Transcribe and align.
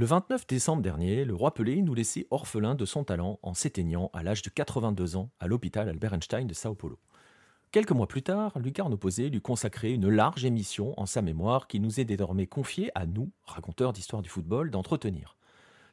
Le 0.00 0.06
29 0.06 0.46
décembre 0.46 0.80
dernier, 0.80 1.26
le 1.26 1.34
roi 1.34 1.52
Pelé 1.52 1.82
nous 1.82 1.92
laissait 1.92 2.26
orphelin 2.30 2.74
de 2.74 2.86
son 2.86 3.04
talent 3.04 3.38
en 3.42 3.52
s'éteignant 3.52 4.08
à 4.14 4.22
l'âge 4.22 4.40
de 4.40 4.48
82 4.48 5.16
ans 5.16 5.28
à 5.40 5.46
l'hôpital 5.46 5.90
Albert 5.90 6.14
Einstein 6.14 6.46
de 6.46 6.54
Sao 6.54 6.74
Paulo. 6.74 6.98
Quelques 7.70 7.92
mois 7.92 8.08
plus 8.08 8.22
tard, 8.22 8.58
Lucarne 8.58 8.94
Opposé 8.94 9.28
lui 9.28 9.42
consacrait 9.42 9.92
une 9.92 10.08
large 10.08 10.46
émission 10.46 10.98
en 10.98 11.04
sa 11.04 11.20
mémoire 11.20 11.66
qui 11.66 11.80
nous 11.80 12.00
est 12.00 12.06
désormais 12.06 12.46
confiée 12.46 12.90
à 12.94 13.04
nous, 13.04 13.30
raconteurs 13.44 13.92
d'histoire 13.92 14.22
du 14.22 14.30
football, 14.30 14.70
d'entretenir. 14.70 15.36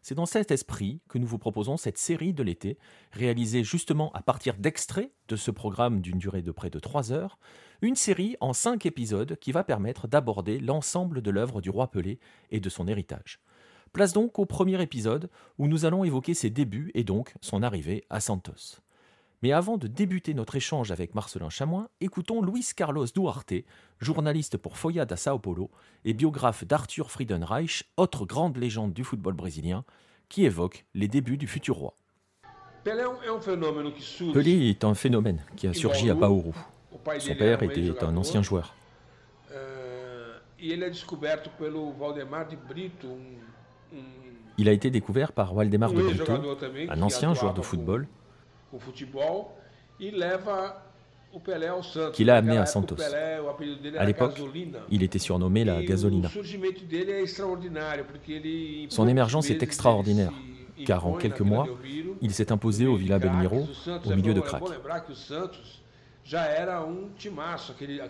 C'est 0.01 0.15
dans 0.15 0.25
cet 0.25 0.51
esprit 0.51 1.01
que 1.09 1.17
nous 1.17 1.27
vous 1.27 1.37
proposons 1.37 1.75
cette 1.75 1.97
série 1.97 2.33
de 2.33 2.43
l'été, 2.43 2.77
réalisée 3.11 3.65
justement 3.65 4.13
à 4.13 4.21
partir 4.21 4.55
d'extraits 4.55 5.11
de 5.27 5.35
ce 5.35 5.51
programme 5.51 5.99
d'une 5.99 6.17
durée 6.17 6.43
de 6.43 6.51
près 6.51 6.69
de 6.69 6.79
3 6.79 7.11
heures, 7.11 7.37
une 7.81 7.97
série 7.97 8.37
en 8.39 8.53
5 8.53 8.85
épisodes 8.85 9.35
qui 9.35 9.51
va 9.51 9.65
permettre 9.65 10.07
d'aborder 10.07 10.61
l'ensemble 10.61 11.21
de 11.21 11.29
l'œuvre 11.29 11.59
du 11.59 11.69
roi 11.69 11.91
Pelé 11.91 12.21
et 12.51 12.61
de 12.61 12.69
son 12.69 12.87
héritage. 12.87 13.41
Place 13.93 14.13
donc 14.13 14.39
au 14.39 14.45
premier 14.45 14.81
épisode 14.81 15.29
où 15.57 15.67
nous 15.67 15.85
allons 15.85 16.03
évoquer 16.03 16.33
ses 16.33 16.49
débuts 16.49 16.91
et 16.93 17.03
donc 17.03 17.33
son 17.41 17.63
arrivée 17.63 18.03
à 18.09 18.19
Santos. 18.19 18.79
Mais 19.43 19.51
avant 19.51 19.77
de 19.77 19.87
débuter 19.87 20.33
notre 20.33 20.55
échange 20.55 20.91
avec 20.91 21.13
Marcelin 21.13 21.49
Chamois, 21.49 21.89
écoutons 22.01 22.41
Luis 22.41 22.65
Carlos 22.75 23.05
Duarte, 23.05 23.53
journaliste 23.99 24.57
pour 24.57 24.77
Folha 24.77 25.05
da 25.05 25.15
Sao 25.15 25.37
Paulo 25.37 25.69
et 26.05 26.13
biographe 26.13 26.65
d'Arthur 26.65 27.11
Friedenreich, 27.11 27.83
autre 27.97 28.25
grande 28.25 28.57
légende 28.57 28.93
du 28.93 29.03
football 29.03 29.35
brésilien, 29.35 29.83
qui 30.27 30.45
évoque 30.45 30.85
les 30.95 31.07
débuts 31.07 31.37
du 31.37 31.47
futur 31.47 31.75
roi. 31.75 31.93
Pelé 32.83 34.69
est 34.69 34.83
un 34.83 34.93
phénomène 34.95 35.43
qui 35.55 35.67
a 35.67 35.73
surgi 35.73 36.09
à 36.09 36.15
Bauru. 36.15 36.53
Son 37.19 37.35
père 37.35 37.61
était 37.61 38.03
un 38.03 38.17
ancien 38.17 38.41
joueur. 38.41 38.73
Il 40.59 40.83
a 44.67 44.71
été 44.71 44.89
découvert 44.89 45.31
par 45.31 45.55
Waldemar 45.55 45.93
de 45.93 46.01
Brito, 46.01 46.33
un 46.89 47.01
ancien 47.01 47.33
joueur 47.33 47.53
de 47.53 47.61
football, 47.61 48.07
qui 52.13 52.23
l'a 52.23 52.37
amené 52.37 52.57
à 52.57 52.65
Santos. 52.65 52.95
À 53.97 54.05
l'époque, 54.05 54.41
il 54.89 55.03
était 55.03 55.19
surnommé 55.19 55.63
la 55.63 55.83
gasolina. 55.83 56.29
Son 58.89 59.07
émergence 59.07 59.49
est 59.49 59.61
extraordinaire, 59.61 60.33
car 60.85 61.05
en 61.05 61.13
quelques 61.13 61.41
mois, 61.41 61.67
il 62.21 62.33
s'est 62.33 62.51
imposé 62.51 62.87
au 62.87 62.95
Villa 62.95 63.19
Belmiro 63.19 63.67
au 64.05 64.15
milieu 64.15 64.33
de 64.33 64.41
crack. 64.41 64.63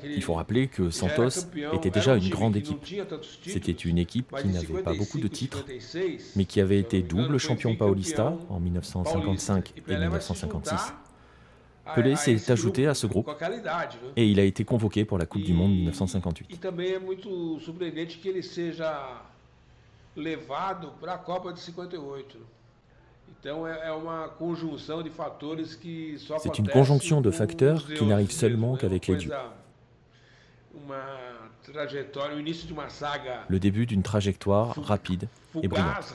Il 0.04 0.24
faut 0.24 0.34
rappeler 0.34 0.68
que 0.68 0.90
Santos 0.90 1.48
était 1.74 1.90
déjà 1.90 2.16
une 2.16 2.30
grande 2.30 2.56
équipe. 2.56 2.86
C'était 3.44 3.72
une 3.72 3.98
équipe 3.98 4.34
qui 4.42 4.48
n'avait 4.48 4.82
pas 4.82 4.94
beaucoup 4.94 5.20
de 5.20 5.28
titres, 5.28 5.64
mais 6.36 6.46
qui 6.46 6.60
avait 6.62 6.80
été 6.80 7.02
double 7.02 7.38
champion 7.38 7.76
paulista 7.76 8.34
en 8.50 8.60
1955 8.60 9.74
et 9.88 9.96
1956. 9.96 10.94
Pelé 11.96 12.16
s'est 12.16 12.52
ajouté 12.52 12.88
à 12.88 12.94
ce 12.94 13.08
groupe 13.08 13.30
et 14.16 14.28
il 14.28 14.40
a 14.40 14.44
été 14.44 14.66
convoqué 14.66 15.06
pour 15.06 15.18
la 15.18 15.26
Coupe 15.26 15.44
du 15.44 15.54
Monde 15.54 15.72
1958. 15.72 16.68
C'est 26.40 26.60
une 26.60 26.70
conjonction 26.70 27.22
de 27.22 27.32
facteurs 27.32 27.86
qui 27.88 28.06
n'arrive 28.06 28.32
seulement 28.32 28.76
qu'avec 28.76 29.08
les 29.08 29.16
dieux. 29.16 29.32
Le 33.50 33.60
début 33.60 33.86
d'une 33.86 34.04
trajectoire 34.04 34.76
rapide 34.84 35.28
et 35.62 35.68
brillante. 35.68 36.14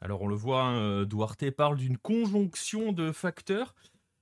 Alors 0.00 0.22
on 0.22 0.28
le 0.28 0.36
voit, 0.36 0.62
hein, 0.62 1.04
Duarte 1.04 1.50
parle 1.50 1.76
d'une 1.76 1.98
conjonction 1.98 2.92
de 2.92 3.10
facteurs, 3.10 3.74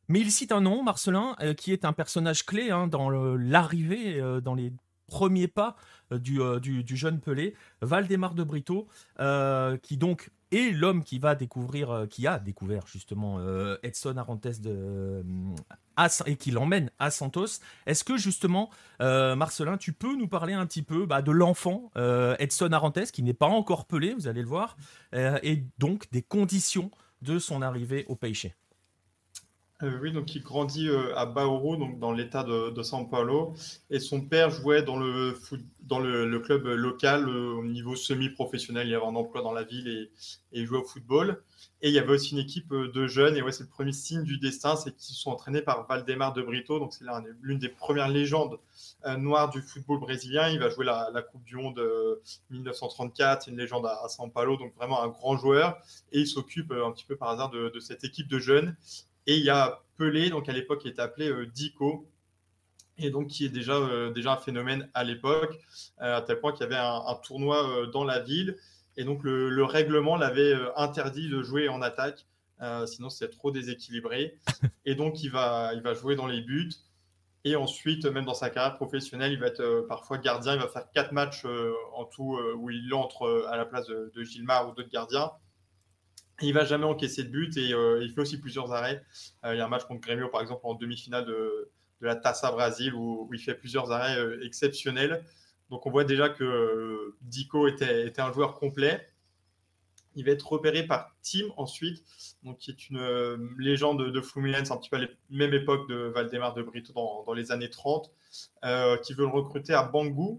mais 0.08 0.20
il 0.20 0.30
cite 0.30 0.52
un 0.52 0.60
nom, 0.60 0.82
Marcelin, 0.82 1.36
euh, 1.40 1.54
qui 1.54 1.72
est 1.72 1.84
un 1.84 1.92
personnage 1.92 2.44
clé 2.44 2.70
hein, 2.70 2.86
dans 2.86 3.10
l'arrivée, 3.10 4.20
euh, 4.20 4.40
dans 4.40 4.54
les 4.54 4.72
premiers 5.06 5.48
pas 5.48 5.76
euh, 6.12 6.18
du, 6.18 6.82
du, 6.82 6.96
jeune 6.96 7.20
Pelé, 7.20 7.54
Valdemar 7.80 8.34
de 8.34 8.44
Brito, 8.44 8.88
qui 9.82 9.96
donc 9.96 10.30
est 10.52 10.72
l'homme 10.72 11.02
qui 11.04 11.18
va 11.18 11.34
découvrir, 11.34 12.06
qui 12.08 12.26
a 12.26 12.38
découvert 12.38 12.86
justement 12.86 13.38
Edson 13.82 14.16
Arantes 14.16 14.60
de, 14.60 15.24
et 16.26 16.36
qui 16.36 16.50
l'emmène 16.50 16.90
à 16.98 17.10
Santos. 17.10 17.60
Est-ce 17.86 18.04
que 18.04 18.16
justement, 18.16 18.70
Marcelin, 19.00 19.76
tu 19.76 19.92
peux 19.92 20.16
nous 20.16 20.28
parler 20.28 20.52
un 20.52 20.66
petit 20.66 20.82
peu 20.82 21.06
bah, 21.06 21.22
de 21.22 21.32
l'enfant 21.32 21.90
Edson 22.38 22.72
Arantes, 22.72 23.10
qui 23.12 23.22
n'est 23.22 23.34
pas 23.34 23.46
encore 23.46 23.86
pelé, 23.86 24.14
vous 24.14 24.28
allez 24.28 24.42
le 24.42 24.48
voir, 24.48 24.76
et 25.14 25.64
donc 25.78 26.10
des 26.12 26.22
conditions 26.22 26.90
de 27.22 27.38
son 27.38 27.62
arrivée 27.62 28.04
au 28.08 28.14
Peixe? 28.14 28.48
Euh, 29.82 29.98
oui, 30.00 30.10
donc 30.10 30.34
il 30.34 30.42
grandit 30.42 30.88
euh, 30.88 31.14
à 31.16 31.26
Bauru, 31.26 31.76
donc 31.76 31.98
dans 31.98 32.10
l'état 32.10 32.42
de, 32.42 32.82
São 32.82 33.10
Paulo, 33.10 33.52
et 33.90 34.00
son 34.00 34.22
père 34.22 34.48
jouait 34.48 34.82
dans 34.82 34.96
le, 34.96 35.34
foot, 35.34 35.60
dans 35.80 35.98
le, 35.98 36.38
club 36.40 36.64
local 36.64 37.28
euh, 37.28 37.52
au 37.52 37.62
niveau 37.62 37.94
semi-professionnel. 37.94 38.88
Il 38.88 38.94
avait 38.94 39.04
un 39.04 39.14
emploi 39.14 39.42
dans 39.42 39.52
la 39.52 39.64
ville 39.64 39.86
et, 39.86 40.10
il 40.52 40.64
jouait 40.64 40.78
au 40.78 40.84
football. 40.84 41.42
Et 41.82 41.88
il 41.88 41.94
y 41.94 41.98
avait 41.98 42.14
aussi 42.14 42.32
une 42.32 42.38
équipe 42.38 42.72
de 42.72 43.06
jeunes, 43.06 43.36
et 43.36 43.42
ouais, 43.42 43.52
c'est 43.52 43.64
le 43.64 43.68
premier 43.68 43.92
signe 43.92 44.22
du 44.22 44.38
destin, 44.38 44.76
c'est 44.76 44.96
qu'ils 44.96 45.14
sont 45.14 45.30
entraînés 45.30 45.60
par 45.60 45.86
Valdemar 45.86 46.32
de 46.32 46.40
Brito, 46.40 46.78
donc 46.78 46.94
c'est 46.94 47.04
l'une 47.42 47.58
des 47.58 47.68
premières 47.68 48.08
légendes 48.08 48.58
noires 49.18 49.50
du 49.50 49.60
football 49.60 50.00
brésilien. 50.00 50.48
Il 50.48 50.58
va 50.58 50.70
jouer 50.70 50.86
la, 50.86 51.22
Coupe 51.30 51.44
du 51.44 51.56
Monde 51.56 51.78
1934, 52.48 53.42
c'est 53.42 53.50
une 53.50 53.58
légende 53.58 53.84
à, 53.84 54.06
São 54.08 54.30
Paulo, 54.30 54.56
donc 54.56 54.74
vraiment 54.74 55.02
un 55.02 55.08
grand 55.08 55.36
joueur, 55.36 55.76
et 56.12 56.20
il 56.20 56.26
s'occupe 56.26 56.72
un 56.72 56.92
petit 56.92 57.04
peu 57.04 57.16
par 57.16 57.28
hasard 57.28 57.50
de 57.50 57.78
cette 57.78 58.04
équipe 58.04 58.28
de 58.28 58.38
jeunes. 58.38 58.74
Et 59.26 59.36
il 59.36 59.44
y 59.44 59.50
a 59.50 59.82
Pelé, 59.96 60.30
donc 60.30 60.48
à 60.48 60.52
l'époque, 60.52 60.82
qui 60.82 60.88
était 60.88 61.02
appelé 61.02 61.28
euh, 61.28 61.46
Dico, 61.46 62.08
et 62.98 63.10
donc 63.10 63.28
qui 63.28 63.44
est 63.44 63.50
déjà, 63.50 63.74
euh, 63.74 64.12
un 64.26 64.36
phénomène 64.36 64.88
à 64.94 65.04
l'époque, 65.04 65.58
euh, 66.00 66.16
à 66.16 66.22
tel 66.22 66.40
point 66.40 66.52
qu'il 66.52 66.62
y 66.62 66.64
avait 66.64 66.76
un, 66.76 67.14
tournoi 67.22 67.86
dans 67.92 68.04
la 68.04 68.20
ville. 68.20 68.56
Et 68.96 69.04
donc 69.04 69.22
le, 69.24 69.64
règlement 69.64 70.16
l'avait 70.16 70.54
interdit 70.76 71.28
de 71.28 71.42
jouer 71.42 71.68
en 71.68 71.82
attaque, 71.82 72.24
sinon 72.86 73.10
c'est 73.10 73.28
trop 73.28 73.50
déséquilibré. 73.50 74.38
Et 74.86 74.94
donc 74.94 75.22
il 75.22 75.30
va, 75.30 75.72
il 75.74 75.82
va 75.82 75.92
jouer 75.92 76.16
dans 76.16 76.26
les 76.26 76.40
buts. 76.40 76.72
Et 77.44 77.54
ensuite, 77.54 78.06
même 78.06 78.24
dans 78.24 78.34
sa 78.34 78.48
carrière 78.48 78.74
professionnelle, 78.74 79.32
il 79.32 79.38
va 79.38 79.48
être 79.48 79.84
parfois 79.86 80.16
gardien. 80.16 80.54
Il 80.54 80.60
va 80.60 80.68
faire 80.68 80.90
quatre 80.92 81.12
matchs 81.12 81.44
en 81.94 82.04
tout 82.06 82.38
où 82.56 82.70
il 82.70 82.94
entre 82.94 83.46
à 83.50 83.58
la 83.58 83.66
place 83.66 83.86
de, 83.86 84.10
de 84.14 84.22
Gilmar 84.22 84.70
ou 84.70 84.72
d'autres 84.74 84.88
gardiens. 84.88 85.30
Il 86.42 86.52
va 86.52 86.64
jamais 86.64 86.84
encaisser 86.84 87.24
de 87.24 87.30
but 87.30 87.56
et 87.56 87.72
euh, 87.72 88.02
il 88.02 88.12
fait 88.12 88.20
aussi 88.20 88.38
plusieurs 88.38 88.72
arrêts. 88.72 89.02
Euh, 89.44 89.54
il 89.54 89.58
y 89.58 89.60
a 89.60 89.64
un 89.64 89.68
match 89.68 89.84
contre 89.84 90.02
Grêmio, 90.02 90.28
par 90.28 90.42
exemple, 90.42 90.60
en 90.64 90.74
demi-finale 90.74 91.24
de, 91.24 91.70
la 92.02 92.14
Taça 92.14 92.50
Brasil 92.52 92.92
où, 92.94 93.28
il 93.32 93.38
fait 93.38 93.54
plusieurs 93.54 93.90
arrêts 93.90 94.18
euh, 94.18 94.44
exceptionnels. 94.44 95.24
Donc 95.70 95.86
on 95.86 95.90
voit 95.90 96.04
déjà 96.04 96.28
que 96.28 97.14
Dico 97.22 97.66
était, 97.66 98.20
un 98.20 98.32
joueur 98.32 98.54
complet. 98.54 99.08
Il 100.14 100.24
va 100.24 100.32
être 100.32 100.46
repéré 100.46 100.86
par 100.86 101.14
Tim 101.22 101.46
ensuite, 101.56 102.04
donc 102.42 102.58
qui 102.58 102.70
est 102.70 102.88
une 102.88 103.54
légende 103.58 104.10
de 104.10 104.20
Fluminense, 104.20 104.70
un 104.70 104.76
petit 104.76 104.88
peu 104.88 104.96
à 104.96 105.00
la 105.00 105.08
même 105.28 105.52
époque 105.52 105.88
de 105.88 106.10
Valdemar 106.14 106.54
de 106.54 106.62
Brito 106.62 106.92
dans, 106.94 107.24
dans 107.24 107.34
les 107.34 107.52
années 107.52 107.68
30, 107.68 108.10
qui 109.02 109.12
veut 109.12 109.24
le 109.24 109.30
recruter 109.30 109.74
à 109.74 109.82
Bangu, 109.82 110.38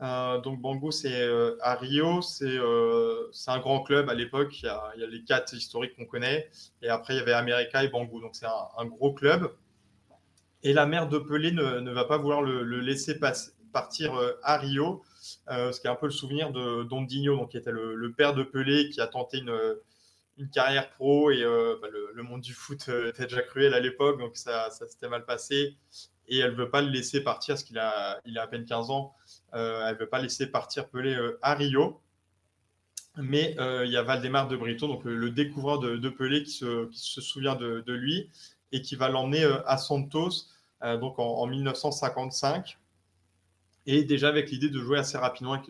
euh, 0.00 0.40
donc 0.40 0.60
Bango, 0.60 0.90
c'est 0.92 1.22
euh, 1.22 1.56
à 1.60 1.74
Rio, 1.74 2.20
euh, 2.42 3.28
c'est 3.32 3.50
un 3.50 3.58
grand 3.58 3.82
club 3.82 4.08
à 4.08 4.14
l'époque. 4.14 4.62
Il, 4.62 4.66
y 4.66 4.68
a 4.68 5.06
les 5.06 5.24
quatre 5.24 5.54
historiques 5.54 5.96
qu'on 5.96 6.06
connaît. 6.06 6.48
Et 6.82 6.88
après, 6.88 7.14
il 7.14 7.16
y 7.18 7.20
avait 7.20 7.32
America 7.32 7.82
et 7.82 7.88
Bango. 7.88 8.20
Donc 8.20 8.36
c'est 8.36 8.46
un, 8.46 8.86
gros 8.86 9.12
club. 9.12 9.52
Et 10.62 10.72
la 10.72 10.86
mère 10.86 11.08
de 11.08 11.18
Pelé 11.18 11.52
ne, 11.52 11.90
va 11.90 12.04
pas 12.04 12.18
vouloir 12.18 12.42
le, 12.42 12.62
laisser 12.80 13.18
partir 13.72 14.12
à 14.42 14.58
Rio, 14.58 15.02
ce 15.46 15.80
qui 15.80 15.86
est 15.86 15.90
un 15.90 15.96
peu 15.96 16.06
le 16.06 16.12
souvenir 16.12 16.50
de 16.52 16.84
Dondinho, 16.84 17.36
donc, 17.36 17.50
qui 17.50 17.56
était 17.56 17.72
le, 17.72 18.12
père 18.12 18.34
de 18.34 18.42
Pelé, 18.42 18.90
qui 18.90 19.00
a 19.00 19.06
tenté 19.06 19.38
une, 19.38 20.50
carrière 20.52 20.90
pro. 20.90 21.30
Et 21.30 21.42
bah, 21.42 21.88
le, 21.90 22.22
monde 22.22 22.40
du 22.40 22.54
foot 22.54 22.88
était 22.88 23.24
déjà 23.24 23.42
cruel 23.42 23.74
à 23.74 23.80
l'époque, 23.80 24.18
donc 24.18 24.36
ça, 24.36 24.70
ça 24.70 24.86
s'était 24.86 25.08
mal 25.08 25.24
passé. 25.24 25.76
Et 26.28 26.38
elle 26.38 26.52
ne 26.52 26.56
veut 26.56 26.70
pas 26.70 26.82
le 26.82 26.88
laisser 26.88 27.22
partir, 27.22 27.54
parce 27.54 27.64
qu'il 27.64 27.78
a, 27.78 28.20
il 28.26 28.36
a 28.36 28.42
à 28.42 28.46
peine 28.46 28.64
15 28.64 28.90
ans. 28.90 29.14
Euh, 29.54 29.86
elle 29.86 29.94
ne 29.94 30.00
veut 30.00 30.08
pas 30.08 30.20
laisser 30.20 30.46
partir 30.46 30.88
Pelé 30.88 31.14
euh, 31.14 31.38
à 31.42 31.54
Rio. 31.54 32.00
Mais 33.16 33.56
euh, 33.58 33.84
il 33.84 33.90
y 33.90 33.96
a 33.96 34.02
Valdemar 34.02 34.46
de 34.46 34.56
Brito, 34.56 34.86
donc 34.86 35.04
le, 35.04 35.30
découvreur 35.30 35.80
de, 35.80 36.08
Pelé, 36.08 36.44
qui 36.44 36.52
se, 36.52 36.88
souvient 36.92 37.56
de, 37.56 37.92
lui 37.92 38.30
et 38.70 38.80
qui 38.80 38.94
va 38.94 39.08
l'emmener 39.08 39.44
à 39.66 39.76
Santos 39.76 40.46
donc 40.82 41.18
en, 41.18 41.44
1955. 41.46 42.78
Et 43.86 44.04
déjà 44.04 44.28
avec 44.28 44.52
l'idée 44.52 44.68
de 44.68 44.78
jouer 44.78 44.98
assez 44.98 45.18
rapidement 45.18 45.54
avec 45.54 45.66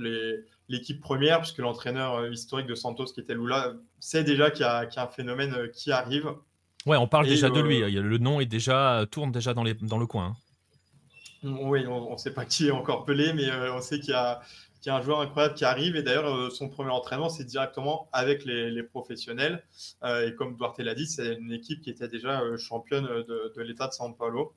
l'équipe 0.68 1.00
première, 1.00 1.38
puisque 1.40 1.58
l'entraîneur 1.58 2.30
historique 2.30 2.66
de 2.66 2.74
Santos, 2.74 3.06
qui 3.06 3.20
était 3.20 3.32
Lula, 3.32 3.72
sait 3.98 4.24
déjà 4.24 4.50
qu'il 4.50 4.66
y, 4.66 4.68
a 4.68 4.86
un 4.94 5.06
phénomène 5.06 5.70
qui 5.72 5.90
arrive. 5.90 6.34
Ouais, 6.84 6.98
on 6.98 7.08
parle 7.08 7.28
déjà 7.28 7.48
de 7.48 7.60
lui. 7.60 7.80
Le 7.80 8.18
nom 8.18 8.40
est 8.40 8.46
déjà 8.46 9.06
tourne 9.10 9.32
déjà 9.32 9.54
dans, 9.54 9.64
le 9.64 10.06
coin. 10.06 10.36
Oui, 11.44 11.86
on 11.86 12.12
ne 12.12 12.16
sait 12.16 12.32
pas 12.32 12.44
qui 12.44 12.68
est 12.68 12.70
encore 12.72 13.04
Pelé, 13.04 13.32
mais 13.32 13.48
euh, 13.48 13.72
on 13.72 13.80
sait 13.80 14.00
qu'il 14.00 14.10
y, 14.10 14.14
a 14.14 14.40
un 14.86 15.02
joueur 15.02 15.20
incroyable 15.20 15.54
qui 15.54 15.64
arrive. 15.64 15.94
Et 15.96 16.02
d'ailleurs, 16.02 16.50
son 16.50 16.68
premier 16.68 16.90
entraînement, 16.90 17.28
c'est 17.28 17.44
directement 17.44 18.08
avec 18.12 18.44
les, 18.44 18.82
professionnels. 18.82 19.62
et 20.04 20.34
comme 20.36 20.56
Duarte 20.56 20.80
l'a 20.80 20.94
dit, 20.94 21.06
c'est 21.06 21.34
une 21.34 21.52
équipe 21.52 21.80
qui 21.82 21.90
était 21.90 22.08
déjà 22.08 22.42
championne 22.56 23.04
de, 23.04 23.60
l'État 23.62 23.86
de 23.86 23.92
São 23.92 24.16
Paulo. 24.16 24.52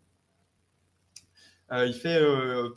il 1.71 1.93
fait 1.93 2.19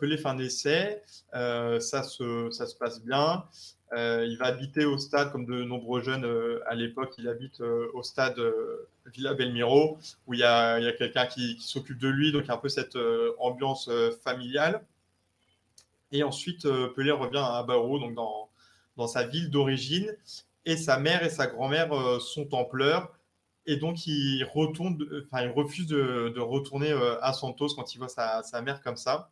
Pelé 0.01 0.19
fin 0.19 0.35
d'essai, 0.35 1.03
ça 1.33 2.03
se 2.03 2.77
passe 2.79 3.03
bien. 3.03 3.45
Euh, 3.95 4.27
il 4.29 4.37
va 4.39 4.47
habiter 4.47 4.85
au 4.85 4.99
stade, 4.99 5.31
comme 5.31 5.47
de 5.47 5.63
nombreux 5.63 6.03
jeunes 6.03 6.25
euh, 6.25 6.61
à 6.67 6.75
l'époque, 6.75 7.15
il 7.19 7.29
habite 7.29 7.61
euh, 7.61 7.91
au 7.95 8.03
stade 8.03 8.41
Villa 9.07 9.35
Belmiro, 9.35 9.99
où 10.27 10.35
il 10.35 10.41
y 10.41 10.45
a, 10.45 10.93
quelqu'un 10.93 11.27
qui, 11.27 11.57
s'occupe 11.61 11.99
de 11.99 12.09
lui, 12.09 12.33
donc 12.33 12.49
un 12.51 12.57
peu 12.57 12.69
cette 12.69 12.99
ambiance 13.39 13.91
familiale. 14.23 14.85
Et 16.13 16.23
ensuite, 16.23 16.67
Pelé 16.95 17.11
revient 17.11 17.45
à 17.45 17.63
Bauru, 17.63 18.01
donc 18.01 18.15
dans, 18.15 19.07
sa 19.07 19.27
ville 19.27 19.51
d'origine, 19.51 20.11
et 20.65 20.77
sa 20.77 20.99
mère 20.99 21.23
et 21.23 21.31
sa 21.31 21.47
grand-mère 21.47 22.21
sont 22.21 22.55
en 22.55 22.65
pleurs. 22.65 23.13
Et 23.67 23.77
donc, 23.77 24.07
il, 24.07 24.45
refuse 24.45 25.87
de, 25.87 26.41
retourner 26.41 26.93
à 27.21 27.33
Santos 27.33 27.75
quand 27.77 27.95
il 27.95 27.99
voit 27.99 28.09
sa 28.09 28.63
mère 28.63 28.81
comme 28.83 28.97
ça. 28.97 29.31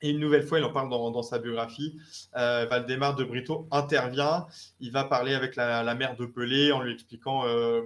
Et 0.00 0.10
une 0.10 0.20
nouvelle 0.20 0.44
fois, 0.44 0.58
il 0.58 0.64
en 0.64 0.72
parle 0.72 0.88
dans, 0.90 1.22
sa 1.22 1.38
biographie. 1.38 1.98
Euh, 2.36 2.66
Valdemar 2.70 3.16
de 3.16 3.24
Brito 3.24 3.66
intervient. 3.70 4.46
Il 4.80 4.92
va 4.92 5.04
parler 5.04 5.34
avec 5.34 5.56
la, 5.56 5.94
mère 5.94 6.16
de 6.16 6.26
Pelé 6.26 6.70
en 6.72 6.80
lui 6.80 6.92
expliquant, 6.92 7.46
euh, 7.46 7.82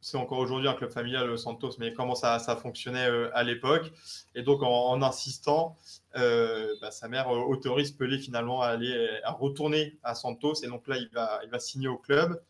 c'est 0.00 0.16
encore 0.16 0.38
aujourd'hui 0.38 0.68
un 0.68 0.74
club 0.74 0.90
familial, 0.90 1.36
Santos, 1.36 1.72
mais 1.78 1.92
comment 1.92 2.14
ça, 2.14 2.38
fonctionnait 2.56 3.08
euh, 3.08 3.28
à 3.34 3.42
l'époque. 3.42 3.92
Et 4.34 4.42
donc, 4.42 4.62
en, 4.62 5.02
insistant, 5.02 5.76
euh, 6.16 6.74
bah, 6.80 6.90
sa 6.90 7.08
mère 7.08 7.28
autorise 7.28 7.90
Pelé 7.92 8.18
finalement 8.18 8.62
à, 8.62 8.68
aller, 8.68 9.20
à 9.24 9.32
retourner 9.32 9.98
à 10.02 10.14
Santos. 10.14 10.62
Et 10.62 10.68
donc 10.68 10.88
là, 10.88 10.96
il 10.96 11.10
va, 11.12 11.58
signer 11.58 11.88
au 11.88 11.98
club. 11.98 12.40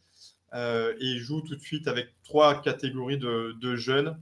et 0.54 0.94
il 1.00 1.18
joue 1.18 1.40
tout 1.40 1.56
de 1.56 1.60
suite 1.60 1.88
avec 1.88 2.10
trois 2.22 2.60
catégories 2.62 3.18
de 3.18 3.74
jeunes 3.74 4.16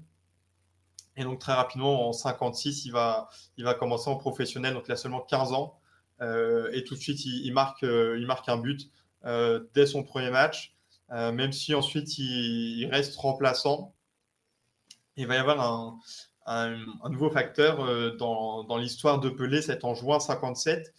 et 1.17 1.25
donc 1.25 1.39
très 1.39 1.55
rapidement, 1.55 2.09
en 2.09 2.13
56, 2.13 2.85
il 2.85 2.93
va, 2.93 3.29
il 3.57 3.65
va 3.65 3.75
commencer 3.75 4.11
en 4.11 4.17
professionnel, 4.17 4.75
donc 4.75 4.85
il 4.87 4.93
a 4.93 4.97
seulement 4.97 5.21
15 5.21 5.53
ans. 5.53 5.79
Euh, 6.21 6.71
et 6.73 6.85
tout 6.85 6.95
de 6.95 7.01
suite, 7.01 7.25
il, 7.25 7.53
marque, 7.53 7.83
euh, 7.83 8.19
il 8.19 8.27
marque 8.27 8.49
un 8.49 8.57
but 8.57 8.91
euh, 9.25 9.61
dès 9.75 9.87
son 9.87 10.03
premier 10.03 10.31
match, 10.31 10.75
même 11.11 11.53
si 11.53 11.75
ensuite 11.75 12.19
il, 12.19 12.87
reste 12.91 13.17
remplaçant. 13.17 13.95
Il 15.17 15.27
va 15.27 15.37
y 15.37 15.39
avoir 15.39 15.61
un, 15.61 15.99
un, 16.47 17.09
nouveau 17.09 17.31
facteur 17.31 18.17
dans, 18.17 18.65
dans 18.65 18.77
l'histoire 18.77 19.19
de 19.19 19.31
Pelé, 19.31 19.63
c'est 19.63 19.85
en 19.85 19.95
juin 19.95 20.21
57, 20.21 20.93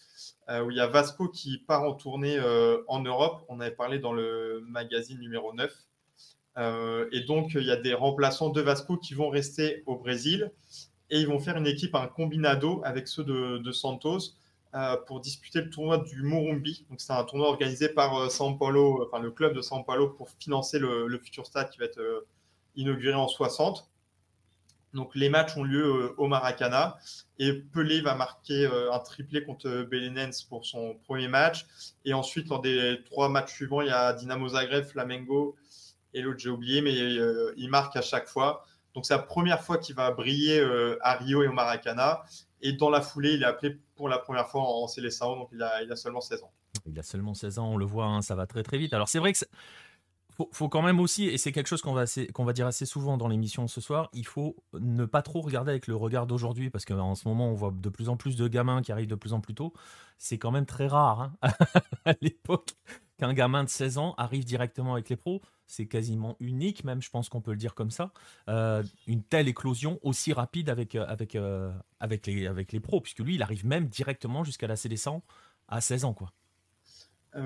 où 0.49 0.71
il 0.71 0.77
y 0.77 0.79
a 0.79 0.87
Vasco 0.87 1.27
qui 1.29 1.59
part 1.59 1.83
en 1.83 1.93
tournée 1.93 2.39
en 2.87 3.01
Europe. 3.01 3.43
On 3.49 3.59
avait 3.59 3.75
parlé 3.75 3.99
dans 3.99 4.13
le 4.13 4.63
magazine 4.65 5.19
numéro 5.19 5.53
9. 5.53 5.71
Euh, 6.57 7.07
et 7.11 7.21
donc, 7.21 7.51
il 7.53 7.63
y 7.63 7.71
a 7.71 7.75
des 7.75 7.93
remplaçants 7.93 8.49
de 8.49 8.61
Vasco 8.61 8.97
qui 8.97 9.13
vont 9.13 9.29
rester 9.29 9.83
au 9.85 9.95
Brésil 9.95 10.51
et 11.09 11.19
ils 11.19 11.27
vont 11.27 11.39
faire 11.39 11.57
une 11.57 11.67
équipe, 11.67 11.95
un 11.95 12.07
combinado 12.07 12.81
avec 12.83 13.07
ceux 13.07 13.23
de, 13.23 13.71
Santos 13.71 14.33
euh, 14.73 14.97
pour 15.05 15.21
disputer 15.21 15.61
le 15.61 15.69
tournoi 15.69 15.99
du 15.99 16.23
Morumbi. 16.23 16.85
Donc, 16.89 16.99
c'est 16.99 17.13
un 17.13 17.23
tournoi 17.23 17.49
organisé 17.49 17.89
par 17.89 18.17
euh, 18.17 18.27
São 18.27 18.57
Paulo, 18.57 19.05
enfin 19.05 19.21
le 19.21 19.31
club 19.31 19.53
de 19.53 19.61
São 19.61 19.85
Paulo 19.85 20.09
pour 20.09 20.29
financer 20.39 20.79
le, 20.79 21.19
futur 21.23 21.45
stade 21.45 21.69
qui 21.69 21.77
va 21.79 21.85
être 21.85 22.25
inauguré 22.75 23.13
en 23.13 23.27
60. 23.27 23.89
Donc, 24.93 25.13
les 25.15 25.29
matchs 25.29 25.55
ont 25.57 25.63
lieu 25.63 26.15
au 26.17 26.27
Maracana 26.27 26.97
et 27.37 27.53
Pelé 27.53 28.01
va 28.01 28.15
marquer 28.15 28.67
un 28.91 28.99
triplé 28.99 29.43
contre 29.43 29.83
Belenenses 29.83 30.43
pour 30.43 30.65
son 30.65 30.95
premier 31.05 31.27
match. 31.27 31.67
Et 32.03 32.13
ensuite, 32.13 32.47
lors 32.49 32.61
des 32.61 32.99
trois 33.05 33.29
matchs 33.29 33.53
suivants, 33.53 33.81
il 33.81 33.89
y 33.89 33.91
a 33.91 34.13
Dinamo 34.13 34.47
Zagreb, 34.47 34.85
Flamengo 34.85 35.55
et 36.17 36.21
l'autre 36.21 36.39
j'ai 36.39 36.49
oublié, 36.49 36.81
mais 36.81 36.95
euh, 36.95 37.53
il 37.57 37.69
marque 37.69 37.95
à 37.95 38.01
chaque 38.01 38.27
fois. 38.27 38.65
Donc 38.95 39.05
c'est 39.05 39.13
la 39.13 39.21
première 39.21 39.61
fois 39.61 39.77
qu'il 39.77 39.95
va 39.95 40.11
briller 40.11 40.59
euh, 40.59 40.97
à 41.01 41.15
Rio 41.15 41.43
et 41.43 41.47
au 41.47 41.53
Maracana. 41.53 42.23
Et 42.61 42.73
dans 42.73 42.89
la 42.89 43.01
foulée, 43.01 43.33
il 43.33 43.43
est 43.43 43.45
appelé 43.45 43.77
pour 43.95 44.09
la 44.09 44.17
première 44.17 44.47
fois 44.47 44.61
en 44.61 44.87
Célestin, 44.87 45.27
donc 45.27 45.49
il 45.51 45.61
a, 45.61 45.95
seulement 45.95 46.21
16 46.21 46.41
ans. 46.43 46.51
Il 46.87 46.97
a 46.97 47.03
seulement 47.03 47.35
16 47.35 47.59
ans, 47.59 47.73
on 47.73 47.77
le 47.77 47.85
voit, 47.85 48.05
hein, 48.05 48.23
ça 48.23 48.33
va 48.33 48.47
très 48.47 48.63
très 48.63 48.79
vite. 48.79 48.93
Alors 48.93 49.07
c'est 49.07 49.19
vrai 49.19 49.33
que 49.33 49.39
faut, 50.37 50.49
faut, 50.51 50.69
quand 50.69 50.81
même 50.81 50.99
aussi, 50.99 51.25
et 51.25 51.37
c'est 51.37 51.51
quelque 51.51 51.67
chose 51.67 51.81
qu'on 51.81 51.93
va, 51.93 52.53
dire 52.53 52.67
assez 52.67 52.85
souvent 52.85 53.17
dans 53.17 53.27
l'émission 53.27 53.67
ce 53.67 53.81
soir, 53.81 54.09
il 54.13 54.25
faut 54.25 54.55
ne 54.79 55.05
pas 55.05 55.21
trop 55.21 55.41
regarder 55.41 55.71
avec 55.71 55.87
le 55.87 55.95
regard 55.95 56.27
d'aujourd'hui, 56.27 56.69
parce 56.69 56.85
qu'en 56.85 57.15
ce 57.15 57.27
moment, 57.27 57.49
on 57.49 57.53
voit 57.53 57.73
de 57.75 57.89
plus 57.89 58.09
en 58.09 58.17
plus 58.17 58.35
de 58.35 58.47
gamins 58.47 58.81
qui 58.81 58.91
arrivent 58.91 59.07
de 59.07 59.15
plus 59.15 59.33
en 59.33 59.41
plus 59.41 59.55
tôt. 59.55 59.73
C'est 60.17 60.37
quand 60.37 60.51
même 60.51 60.65
très 60.65 60.87
rare 60.87 61.21
hein, 61.21 61.49
à 62.05 62.13
l'époque 62.21 62.75
qu'un 63.17 63.33
gamin 63.33 63.63
de 63.63 63.69
16 63.69 63.97
ans 63.97 64.13
arrive 64.17 64.45
directement 64.45 64.93
avec 64.93 65.09
les 65.09 65.15
pros 65.15 65.41
c'est 65.67 65.85
quasiment 65.85 66.35
unique, 66.39 66.83
même, 66.83 67.01
je 67.01 67.09
pense 67.09 67.29
qu'on 67.29 67.41
peut 67.41 67.51
le 67.51 67.57
dire 67.57 67.75
comme 67.75 67.91
ça, 67.91 68.11
euh, 68.49 68.83
une 69.05 69.21
telle 69.21 69.47
éclosion 69.47 69.99
aussi 70.01 70.33
rapide 70.33 70.69
avec, 70.69 70.95
euh, 70.95 71.05
euh, 71.35 71.71
avec, 71.99 72.25
les, 72.25 72.79
pros, 72.79 73.01
puisque 73.01 73.19
lui, 73.19 73.35
il 73.35 73.43
arrive 73.43 73.65
même 73.65 73.87
directement 73.87 74.43
jusqu'à 74.43 74.67
la 74.67 74.75
C100 74.75 75.21
à 75.67 75.81
16 75.81 76.05
ans. 76.05 76.13
Quoi. 76.13 76.31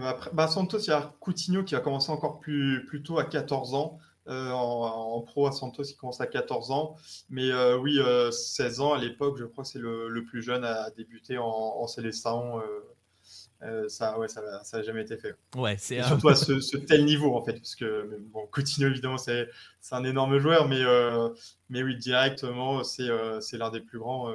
Après, 0.04 0.30
bah, 0.34 0.48
Santos, 0.48 0.80
il 0.80 0.88
y 0.88 0.92
a 0.92 1.14
Coutinho 1.20 1.64
qui 1.64 1.76
a 1.76 1.80
commencé 1.80 2.12
encore 2.12 2.40
plus, 2.40 2.86
plus 2.86 3.04
tôt 3.04 3.20
à 3.20 3.26
14 3.26 3.74
ans. 3.74 4.00
en, 4.28 5.22
pro 5.22 5.48
à 5.48 5.52
Santos, 5.52 5.84
il 5.84 5.96
commence 5.96 6.22
à 6.22 6.28
14 6.28 6.72
ans. 6.72 6.96
Mais 7.30 7.52
oui, 7.76 8.00
16 8.32 8.80
ans 8.80 8.94
à 8.94 9.00
l'époque, 9.00 9.38
je 9.38 9.46
crois 9.46 9.64
que 9.64 9.70
c'est 9.70 9.80
le, 9.80 10.24
plus 10.26 10.42
jeune 10.42 10.64
à 10.64 10.90
débuter 10.92 11.38
en, 11.38 11.46
en 11.46 11.88
Célestin. 11.88 12.62
Euh, 13.64 13.88
ça, 13.90 14.18
ouais, 14.18 14.28
ça 14.28 14.42
n'a 14.42 14.82
jamais 14.82 15.02
été 15.02 15.18
fait. 15.18 15.36
Ouais, 15.56 15.76
c'est 15.78 16.02
surtout 16.02 16.30
à 16.30 16.36
ce, 16.36 16.78
tel 16.78 17.06
niveau 17.06 17.36
en 17.36 17.44
fait, 17.44 17.54
parce 17.54 17.76
que 17.76 18.20
bon, 18.32 18.48
Coutinho 18.48 18.90
évidemment 18.90 19.18
c'est 19.20 19.48
un 19.92 20.04
énorme 20.04 20.40
joueur, 20.40 20.68
mais 20.68 20.82
euh, 20.82 21.30
mais 21.70 21.84
oui 21.84 21.96
directement 21.96 22.84
c'est 22.84 23.10
euh, 23.10 23.40
c'est 23.40 23.58
l'un 23.58 23.70
des 23.70 23.82
plus 23.82 24.00
grands 24.00 24.34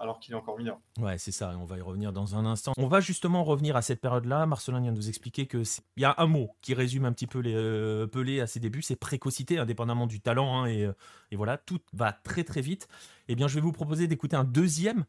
alors 0.00 0.18
qu'il 0.18 0.34
est 0.34 0.36
encore 0.36 0.58
mineur. 0.58 0.78
Ouais, 0.98 1.18
c'est 1.18 1.30
ça, 1.30 1.54
on 1.60 1.64
va 1.64 1.78
y 1.78 1.80
revenir 1.80 2.12
dans 2.12 2.36
un 2.36 2.46
instant. 2.46 2.72
On 2.78 2.88
va 2.88 3.00
justement 3.00 3.44
revenir 3.44 3.76
à 3.76 3.82
cette 3.82 4.00
période-là. 4.00 4.46
Marcelin 4.46 4.80
vient 4.80 4.92
de 4.92 4.96
nous 4.96 5.08
expliquer 5.08 5.46
qu'il 5.46 5.62
y 5.98 6.04
a 6.04 6.14
un 6.18 6.26
mot 6.26 6.50
qui 6.62 6.74
résume 6.74 7.04
un 7.04 7.12
petit 7.12 7.26
peu 7.26 7.38
les 7.38 7.54
euh, 7.54 8.06
Pelé 8.06 8.40
à 8.40 8.46
ses 8.46 8.58
débuts, 8.58 8.82
c'est 8.82 8.96
précocité, 8.96 9.58
indépendamment 9.58 10.06
du 10.06 10.20
talent. 10.20 10.64
Hein, 10.64 10.66
et, 10.68 10.90
et, 11.30 11.36
voilà, 11.36 11.58
tout 11.58 11.80
va 11.92 12.12
très 12.12 12.42
très 12.42 12.60
vite. 12.60 12.88
Eh 13.28 13.36
bien, 13.36 13.46
je 13.46 13.54
vais 13.54 13.60
vous 13.60 13.72
proposer 13.72 14.08
d'écouter 14.08 14.34
un 14.34 14.44
deuxième 14.44 15.04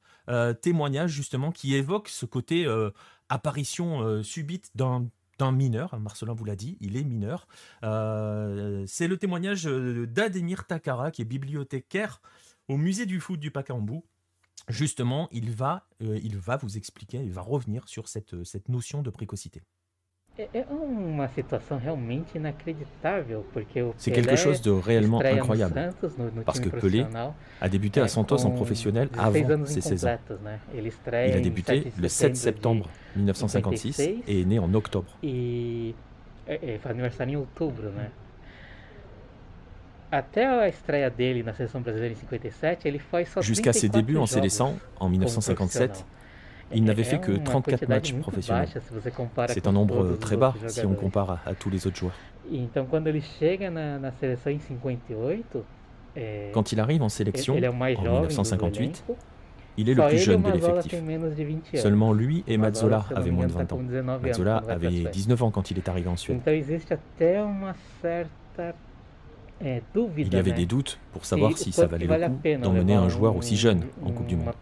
témoignage 0.62 1.10
justement 1.10 1.52
qui 1.52 1.74
évoque 1.74 2.08
ce 2.08 2.28
côté 2.28 2.68
apparition 3.32 4.02
euh, 4.02 4.24
subite 4.24 4.72
d'un 4.76 5.10
mineur, 5.52 6.00
Marcelin 6.00 6.34
vous 6.34 6.46
l'a 6.46 6.56
dit, 6.56 6.78
il 6.82 6.98
est 6.98 7.04
mineur. 7.04 7.48
Euh, 7.84 8.84
c'est 8.88 9.08
le 9.08 9.18
témoignage 9.18 9.66
euh, 9.66 10.06
d'Ademir 10.06 10.68
Takara, 10.68 11.10
qui 11.10 11.24
est 11.24 11.26
bibliothécaire 11.26 12.22
au 12.68 12.78
musée 12.78 13.08
du 13.08 13.20
foot 13.20 13.40
du 13.40 13.50
Pacaembu. 13.50 14.02
Justement, 14.68 15.28
il 15.32 15.52
va, 15.52 15.88
il 16.00 16.38
va 16.38 16.58
vous 16.58 16.78
expliquer, 16.78 17.18
il 17.18 17.32
va 17.32 17.42
revenir 17.42 17.88
sur 17.88 18.08
cette, 18.08 18.44
cette 18.44 18.70
notion 18.70 19.02
de 19.02 19.10
précocité. 19.10 19.62
C'est 23.98 24.12
quelque 24.12 24.36
chose 24.38 24.62
de 24.62 24.72
réellement 24.72 25.20
incroyable, 25.22 25.90
parce 26.46 26.60
que 26.60 26.70
Pelé 26.70 27.06
a 27.60 27.70
débuté 27.70 28.00
à 28.00 28.08
Santos 28.08 28.46
en 28.46 28.52
professionnel 28.52 29.10
avant 29.18 29.66
ses 29.66 29.82
16 29.82 30.06
ans. 30.06 30.18
Il 31.28 31.34
a 31.34 31.40
débuté 31.42 31.92
le 31.98 32.08
7 32.08 32.36
septembre 32.36 32.90
1956 33.16 34.00
et 34.00 34.42
est 34.42 34.46
né 34.46 34.58
en 34.60 34.74
octobre. 34.74 35.20
Jusqu'à 43.42 43.74
ses 43.74 43.90
débuts 43.90 44.18
en 44.18 44.26
séleção 44.26 44.78
en 45.00 45.10
1957, 45.10 46.06
il 46.74 46.84
n'avait 46.84 47.04
fait 47.04 47.20
que 47.20 47.32
34 47.32 47.88
matchs 47.88 48.14
professionnels. 48.14 48.70
C'est 49.48 49.68
un 49.68 49.72
nombre 49.72 50.18
très 50.18 50.38
bas 50.38 50.54
si 50.68 50.86
on 50.86 50.96
compare 50.96 51.40
à, 51.46 51.54
tous 51.56 51.70
les 51.70 51.88
autres 51.88 51.98
joueurs. 51.98 52.16
Quand 56.54 56.72
il 56.72 56.80
arrive 56.80 57.04
en 57.04 57.10
sélection 57.10 57.56
en 57.56 57.58
1958, 57.58 59.06
il 59.78 59.90
est 59.90 59.94
le 59.94 60.08
plus 60.08 60.18
jeune 60.18 60.42
de 60.42 60.52
l'effectif. 60.52 61.02
Seulement 61.76 62.12
lui 62.12 62.44
et 62.48 62.58
Mazzola 62.58 63.06
avaient 63.16 63.32
moins 63.32 63.48
de 63.48 63.54
20 63.54 63.72
ans. 63.72 63.80
Mazzola 64.22 64.64
avait 64.68 64.90
19 64.90 65.44
ans 65.44 65.52
quand 65.52 65.72
il 65.72 65.78
est 65.78 65.88
arrivé 65.88 66.10
en 66.10 66.18
Suède. 66.18 66.42
Il 69.64 70.34
y 70.34 70.38
avait 70.38 70.52
des 70.52 70.66
doutes 70.66 71.00
pour 71.14 71.26
savoir 71.26 71.58
si 71.58 71.72
ça 71.72 71.86
valait 71.86 72.08
le 72.08 72.30
coup 72.30 72.64
d'emmener 72.64 72.96
un 72.96 73.10
joueur 73.10 73.36
aussi 73.36 73.56
jeune 73.56 73.84
en 74.04 74.12
Coupe 74.12 74.28
du 74.28 74.36
Monde. 74.36 74.54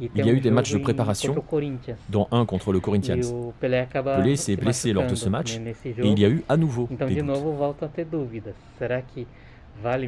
Il 0.00 0.10
y 0.26 0.28
a 0.28 0.32
eu 0.32 0.40
des 0.40 0.50
matchs 0.50 0.72
de 0.72 0.78
préparation, 0.78 1.34
dont 2.08 2.26
un 2.32 2.44
contre 2.46 2.72
le 2.72 2.80
Corinthians. 2.80 3.20
Pelé 3.60 4.36
s'est 4.36 4.56
blessé 4.56 4.92
lors 4.92 5.06
de 5.06 5.14
ce 5.14 5.28
match 5.28 5.56
et 5.56 6.08
il 6.08 6.18
y 6.18 6.24
a 6.24 6.28
eu 6.28 6.44
à 6.48 6.56
nouveau 6.56 6.88
des 7.08 7.14
doutes. 7.16 7.30
um, 9.82 10.02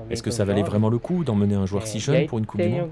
um 0.00 0.10
Est-ce 0.10 0.22
que 0.22 0.30
ça 0.30 0.44
valait 0.44 0.62
vraiment 0.62 0.88
le 0.90 0.98
coup 0.98 1.24
d'emmener 1.24 1.54
un 1.54 1.66
joueur 1.66 1.86
si 1.86 2.00
jeune 2.00 2.26
pour 2.26 2.38
une 2.38 2.46
Coupe 2.46 2.60
du 2.60 2.68
Monde? 2.68 2.88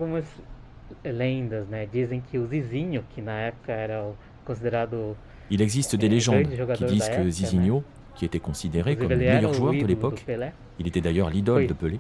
Lendas, 1.05 1.69
né? 1.69 1.87
Dizem 1.87 2.21
que 2.21 2.39
o 2.39 2.47
Zizinho, 2.47 3.05
que 3.15 3.21
na 3.21 3.41
época 3.41 3.73
era 3.73 4.03
o 4.03 4.17
considerado 4.45 5.17
Il 5.51 5.61
existe 5.61 5.97
des 5.97 6.09
légendes 6.09 6.49
qui 6.77 6.85
disent 6.85 7.09
que 7.09 7.29
Zizinho, 7.29 7.83
qui 8.15 8.25
était 8.25 8.39
considéré 8.39 8.97
comme 8.97 9.09
le 9.09 9.17
meilleur 9.17 9.53
joueur 9.53 9.75
de 9.75 9.85
l'époque, 9.85 10.23
Pelé, 10.25 10.51
il 10.79 10.87
était 10.87 11.01
d'ailleurs 11.01 11.31
l'idole 11.31 11.67
de 11.67 11.73
Pelé, 11.73 11.99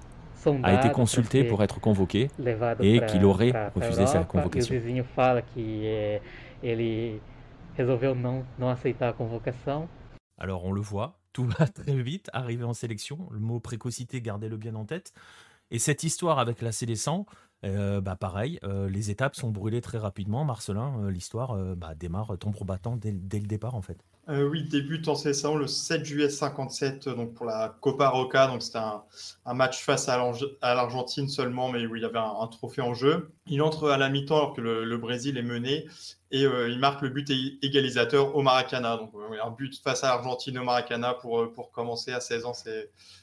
a 0.63 0.75
été 0.75 0.91
consulté 0.93 1.45
pour 1.45 1.63
être 1.63 1.81
convoqué 1.81 2.31
et 2.81 3.01
qu'il 3.07 3.25
aurait 3.25 3.53
refusé 3.75 4.07
sa 4.07 4.25
convocation. 4.25 4.75
E 4.75 4.79
o 4.79 4.81
Zizinho 4.81 5.05
fala 5.05 5.43
que 5.43 5.87
é, 5.87 6.23
ele 6.63 7.21
resolveu 7.77 8.15
não, 8.15 8.45
não 8.59 8.69
aceitar 8.69 9.11
a 9.11 9.13
convocação. 9.13 9.89
Alors 10.39 10.65
on 10.65 10.73
le 10.73 10.81
voit, 10.81 11.19
tout 11.33 11.45
va 11.45 11.67
très 11.69 12.01
vite, 12.01 12.31
arriver 12.33 12.65
en 12.65 12.73
sélection, 12.73 13.29
le 13.31 13.41
mot 13.41 13.61
précocité, 13.61 14.21
gardez-le 14.23 14.57
bien 14.57 14.75
en 14.75 14.85
tête. 14.85 15.13
Et 15.71 15.79
cette 15.79 16.03
histoire 16.03 16.39
avec 16.39 16.63
la 16.63 16.71
C100, 16.71 17.27
euh, 17.65 18.01
bah 18.01 18.17
pareil, 18.17 18.59
euh, 18.65 18.89
les 18.89 19.11
étapes 19.11 19.37
sont 19.37 19.51
brûlées 19.51 19.81
très 19.81 19.99
rapidement. 19.99 20.45
Marcelin, 20.45 20.95
euh, 21.01 21.11
l'histoire 21.11 21.55
bah, 21.77 21.95
démarre 21.95 22.39
tambour 22.39 22.65
battant 22.65 22.97
dès, 22.97 23.13
le 23.13 23.47
départ 23.47 23.75
en 23.75 23.83
fait. 23.83 23.99
Oui, 24.29 24.63
débute 24.63 25.09
en 25.09 25.15
C100 25.15 25.59
le 25.59 25.67
7 25.67 26.05
juillet 26.05 26.31
57 26.31 27.09
euh, 27.09 27.15
donc 27.15 27.35
pour 27.35 27.47
la 27.47 27.77
Copa 27.81 28.09
Roca. 28.09 28.47
Donc 28.47 28.63
c'était 28.63 28.79
un, 28.79 29.55
match 29.55 29.83
face 29.83 30.09
à 30.09 30.17
l'Arge- 30.17 30.57
à 30.63 30.75
l'Argentine 30.75 31.29
seulement, 31.29 31.69
mais 31.69 31.85
où 31.87 31.97
il 31.97 32.03
y 32.03 32.05
avait 32.05 32.19
un, 32.19 32.47
trophée 32.47 32.81
en 32.81 32.95
jeu. 32.95 33.33
Il 33.47 33.61
entre 33.61 33.91
à 33.91 33.99
la 33.99 34.09
mi-temps 34.09 34.37
alors 34.37 34.55
que 34.55 34.61
le, 34.61 34.97
Brésil 34.99 35.37
est 35.37 35.43
mené 35.43 35.87
et 36.31 36.43
il 36.43 36.79
marque 36.79 37.03
le 37.03 37.09
but 37.09 37.29
égalisateur 37.63 38.37
au 38.37 38.43
Maracana. 38.43 39.01
Un 39.43 39.51
but 39.51 39.75
face 39.83 40.05
à 40.05 40.09
l'Argentine 40.09 40.59
au 40.59 40.65
Maracana 40.65 41.15
pour, 41.15 41.53
pour 41.53 41.73
commencer 41.73 42.13
à 42.13 42.21
16 42.21 42.45
ans, 42.45 42.55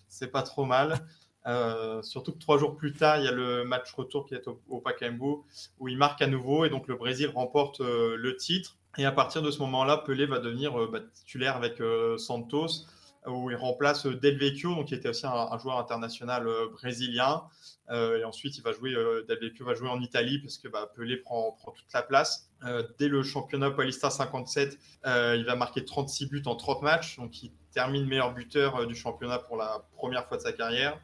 c'est 0.10 0.28
pas 0.28 0.42
trop 0.42 0.66
mal. 0.66 1.00
Euh, 1.48 2.02
surtout 2.02 2.34
que 2.34 2.40
trois 2.40 2.58
jours 2.58 2.76
plus 2.76 2.94
tard, 2.94 3.20
il 3.20 3.26
y 3.26 3.28
a 3.28 3.32
le 3.32 3.64
match 3.64 3.94
retour 3.94 4.26
qui 4.26 4.36
est 4.36 4.48
au, 4.48 4.62
au 4.68 4.82
Pacaembu 4.82 5.44
où 5.80 5.88
il 5.88 5.98
marque 5.98 6.22
à 6.22 6.28
nouveau 6.28 6.66
et 6.66 6.70
donc 6.70 6.88
le 6.88 6.96
Brésil 6.96 7.32
remporte 7.34 7.80
euh, 7.82 8.16
le 8.18 8.36
titre. 8.36 8.76
Et 8.98 9.06
à 9.06 9.12
partir 9.12 9.42
de 9.42 9.52
ce 9.52 9.60
moment-là, 9.60 9.98
Pelé 9.98 10.26
va 10.26 10.40
devenir 10.40 10.78
euh, 10.78 10.90
bah, 10.92 11.00
titulaire 11.14 11.56
avec 11.56 11.82
Santos, 12.18 12.86
où 13.28 13.52
il 13.52 13.56
remplace 13.56 14.06
Del 14.08 14.38
Vecchio, 14.38 14.74
donc 14.74 14.88
qui 14.88 14.96
était 14.96 15.10
aussi 15.10 15.26
un, 15.26 15.58
joueur 15.60 15.78
international 15.78 16.48
brésilien. 16.72 17.44
Et 17.92 18.24
ensuite, 18.24 18.58
il 18.58 18.64
va 18.64 18.72
jouer, 18.72 18.94
Del 19.28 19.38
Vecchio 19.40 19.66
va 19.66 19.76
jouer 19.76 19.90
en 19.90 20.02
Italie 20.02 20.40
parce 20.40 20.58
que 20.58 20.68
bah, 20.68 20.92
Pelé 20.96 21.18
prend, 21.18 21.52
prend 21.52 21.72
toute 21.72 21.92
la 21.94 22.02
place. 22.02 22.50
Dès 22.98 23.08
le 23.08 23.22
championnat 23.24 23.70
Paulista 23.70 24.10
57, 24.10 24.80
euh, 25.06 25.36
il 25.38 25.46
va 25.46 25.56
marquer 25.56 25.86
36 25.86 26.28
buts 26.28 26.44
en 26.46 26.56
30 26.56 26.82
matchs, 26.82 27.18
donc 27.18 27.44
il 27.44 27.52
termine 27.72 28.06
meilleur 28.06 28.34
buteur 28.34 28.88
du 28.88 28.96
championnat 28.96 29.40
pour 29.40 29.58
la 29.58 29.86
première 29.96 30.26
fois 30.28 30.38
de 30.38 30.42
sa 30.42 30.54
carrière. 30.54 31.00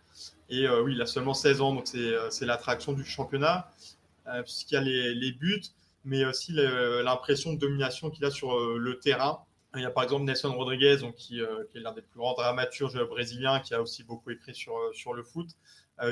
Et 0.50 0.68
euh, 0.68 0.82
oui, 0.82 0.94
il 0.94 1.02
a 1.02 1.06
seulement 1.06 1.34
16 1.34 1.62
ans, 1.62 1.74
donc 1.74 1.88
c'est 1.88 1.98
euh, 1.98 2.30
c'est 2.30 2.46
l'attraction 2.46 2.94
du 2.94 3.04
championnat, 3.04 3.72
euh, 4.28 4.42
puisqu'il 4.44 4.76
y 4.76 4.78
a 4.78 4.82
les, 4.82 5.14
les 5.14 5.32
buts, 5.32 5.64
mais 6.06 6.26
aussi 6.26 6.52
l'impression 6.54 7.54
de 7.54 7.60
domination 7.60 8.10
qu'il 8.10 8.26
a 8.26 8.32
sur 8.32 8.60
le 8.60 9.00
terrain. 9.00 9.40
Il 9.76 9.82
y 9.82 9.86
a 9.86 9.90
par 9.90 10.04
exemple 10.04 10.26
Nelson 10.26 10.54
Rodriguez, 10.54 10.98
donc, 10.98 11.16
qui, 11.16 11.42
qui 11.72 11.78
est 11.78 11.82
l'un 11.82 11.94
des 11.94 12.02
plus 12.02 12.20
grands 12.20 12.34
dramaturges 12.34 13.02
brésiliens, 13.08 13.62
qui 13.62 13.74
a 13.74 13.82
aussi 13.82 14.04
beaucoup 14.04 14.30
écrit 14.30 14.54
sur, 14.54 14.76
sur 14.94 15.14
le 15.14 15.24
foot, 15.24 15.48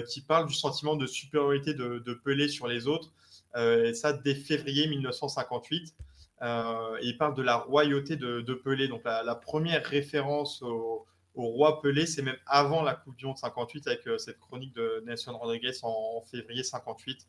qui 0.07 0.21
parle 0.21 0.47
du 0.47 0.53
sentiment 0.53 0.95
de 0.95 1.05
supériorité 1.07 1.73
de, 1.73 1.99
de 1.99 2.13
Pelé 2.13 2.47
sur 2.47 2.67
les 2.67 2.87
autres, 2.87 3.11
et 3.57 3.93
ça 3.93 4.13
dès 4.13 4.33
février 4.33 4.87
1958. 4.87 5.93
Euh, 6.41 6.97
et 7.01 7.07
il 7.07 7.17
parle 7.17 7.35
de 7.35 7.41
la 7.41 7.57
royauté 7.57 8.15
de, 8.15 8.41
de 8.41 8.53
Pelé. 8.53 8.87
Donc 8.87 9.03
la 9.03 9.35
première 9.35 9.85
référence 9.85 10.61
au, 10.63 11.05
au 11.33 11.47
roi 11.47 11.81
Pelé, 11.81 12.05
c'est 12.05 12.21
même 12.21 12.37
avant 12.45 12.83
la 12.83 12.93
Coupe 12.93 13.15
du 13.15 13.25
Monde 13.25 13.37
58 13.37 13.87
avec 13.87 14.07
euh, 14.07 14.17
cette 14.17 14.39
chronique 14.39 14.73
de 14.75 15.03
Nelson 15.05 15.37
Rodriguez 15.37 15.71
en, 15.83 16.21
février 16.29 16.63
58. 16.63 17.27